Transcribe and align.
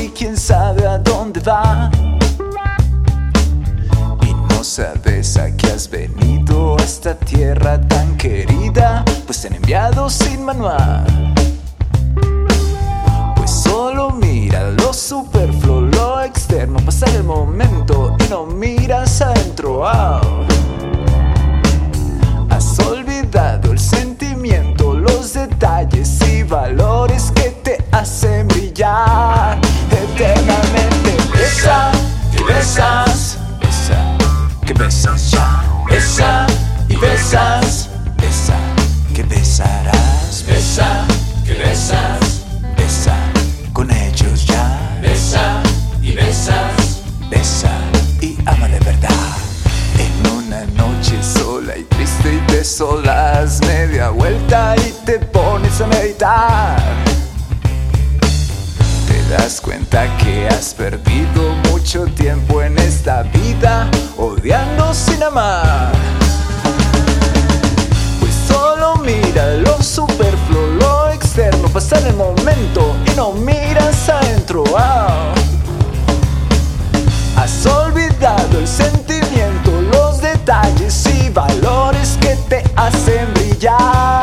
y 0.00 0.08
quién 0.10 0.36
sabe 0.36 0.86
a 0.86 0.98
dónde 0.98 1.40
va. 1.40 1.90
Y 4.22 4.32
no 4.32 4.64
sabes 4.64 5.36
a 5.36 5.56
qué 5.56 5.68
has 5.68 5.88
venido 5.88 6.76
a 6.78 6.82
esta 6.82 7.14
tierra 7.14 7.80
tan 7.80 8.16
querida, 8.16 9.04
pues 9.26 9.42
te 9.42 9.48
han 9.48 9.54
enviado 9.54 10.10
sin 10.10 10.44
manual. 10.44 11.34
Pues 13.36 13.50
solo 13.50 14.10
mira 14.10 14.70
lo 14.70 14.92
superfluo, 14.92 15.82
lo 15.82 16.20
externo, 16.22 16.78
pasar 16.80 17.10
el 17.10 17.24
momento 17.24 18.16
y 18.18 18.30
no 18.30 18.46
miras 18.46 19.20
adentro. 19.20 19.82
Oh. 19.82 20.20
Has 22.50 22.78
olvidado 22.80 23.72
el 23.72 23.78
sentido 23.78 24.17
besas 34.78 35.32
ya, 35.32 35.64
esa 35.90 36.46
y 36.88 36.94
besas, 36.96 37.88
esa 38.22 38.56
que 39.12 39.24
besarás, 39.24 40.44
Besa, 40.46 41.04
que 41.44 41.54
besas, 41.54 42.42
besa 42.76 43.16
con 43.72 43.90
ellos 43.90 44.46
ya, 44.46 44.98
besa 45.02 45.60
y 46.00 46.12
besas, 46.12 47.02
besa 47.28 47.70
y 48.20 48.38
ama 48.46 48.68
de 48.68 48.78
verdad. 48.78 49.36
En 49.98 50.32
una 50.32 50.64
noche 50.66 51.20
sola 51.22 51.76
y 51.76 51.82
triste 51.84 52.34
y 52.34 52.38
te 52.46 52.64
solas 52.64 53.60
media 53.66 54.10
vuelta 54.10 54.76
y 54.76 54.92
te 55.04 55.18
pones 55.18 55.80
a 55.80 55.86
meditar. 55.88 56.80
Te 59.08 59.34
das 59.34 59.60
cuenta 59.60 60.06
que 60.18 60.46
has 60.48 60.72
perdido 60.72 61.52
mucho 61.70 62.04
tiempo 62.14 62.62
en 62.62 62.78
esta 62.78 63.22
vida 63.24 63.90
odiando 64.38 64.94
sin 64.94 65.22
amar. 65.22 65.92
Pues 68.20 68.34
solo 68.46 68.96
mira 68.96 69.54
lo 69.54 69.82
superfluo, 69.82 70.66
lo 70.80 71.10
externo, 71.10 71.68
pasar 71.68 72.02
el 72.06 72.14
momento 72.14 72.94
y 73.06 73.16
no 73.16 73.32
miras 73.32 74.08
adentro. 74.08 74.64
Ah. 74.76 75.34
Has 77.36 77.66
olvidado 77.66 78.58
el 78.58 78.66
sentimiento, 78.66 79.70
los 79.92 80.20
detalles 80.20 81.06
y 81.06 81.30
valores 81.30 82.18
que 82.20 82.36
te 82.48 82.64
hacen 82.76 83.32
brillar 83.34 84.17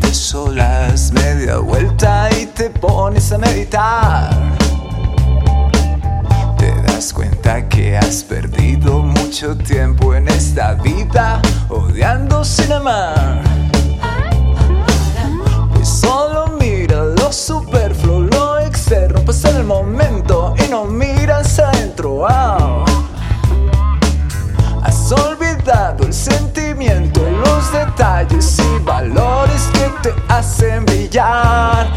te 0.00 0.12
solas 0.12 1.12
media 1.12 1.58
vuelta 1.58 2.28
y 2.40 2.46
te 2.46 2.70
pones 2.70 3.32
a 3.32 3.38
meditar. 3.38 4.39
Has 7.96 8.22
perdido 8.22 8.98
mucho 9.00 9.56
tiempo 9.56 10.14
en 10.14 10.28
esta 10.28 10.74
vida 10.74 11.40
odiando 11.68 12.44
sin 12.44 12.72
amar. 12.72 13.42
Pues 15.74 15.88
solo 15.88 16.46
mira 16.58 17.04
lo 17.04 17.32
superfluo, 17.32 18.20
lo 18.20 18.58
externo, 18.58 19.20
pasar 19.24 19.56
el 19.56 19.64
momento 19.64 20.54
y 20.64 20.70
no 20.70 20.84
miras 20.84 21.58
adentro. 21.58 22.10
Wow. 22.10 22.84
Has 24.82 25.12
olvidado 25.12 26.04
el 26.04 26.12
sentimiento, 26.12 27.20
los 27.44 27.72
detalles 27.72 28.58
y 28.58 28.84
valores 28.84 29.68
que 29.72 30.10
te 30.10 30.14
hacen 30.28 30.84
brillar 30.84 31.89